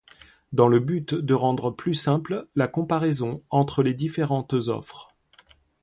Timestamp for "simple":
1.93-2.47